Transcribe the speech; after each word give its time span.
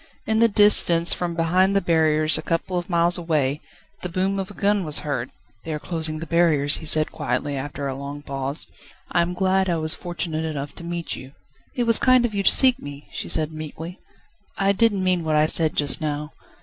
In 0.25 0.39
the 0.39 0.47
distance, 0.47 1.13
from 1.13 1.35
behind 1.35 1.75
the 1.75 1.79
barriers, 1.79 2.35
a 2.35 2.41
couple 2.41 2.75
of 2.75 2.89
miles 2.89 3.19
away, 3.19 3.61
the 4.01 4.09
boom 4.09 4.39
of 4.39 4.49
a 4.49 4.55
gun 4.55 4.83
was 4.83 5.01
heard. 5.05 5.29
"They 5.63 5.71
are 5.75 5.79
closing 5.79 6.17
the 6.17 6.25
barriers," 6.25 6.77
he 6.77 6.87
said 6.87 7.11
quietly 7.11 7.55
after 7.55 7.85
a 7.87 7.93
long 7.93 8.23
pause. 8.23 8.67
"I 9.11 9.21
am 9.21 9.35
glad 9.35 9.69
I 9.69 9.77
was 9.77 9.93
fortunate 9.93 10.43
enough 10.43 10.73
to 10.77 10.83
meet 10.83 11.15
you." 11.15 11.33
"It 11.75 11.83
was 11.83 11.99
kind 11.99 12.25
of 12.25 12.33
you 12.33 12.41
to 12.41 12.51
seek 12.51 12.77
for 12.77 12.81
me," 12.83 13.09
she 13.11 13.29
said 13.29 13.53
meekly. 13.53 13.99
"I 14.57 14.71
didn't 14.71 15.03
mean 15.03 15.23
what 15.23 15.35
I 15.35 15.45
said 15.45 15.75
just 15.75 16.01
now 16.01 16.33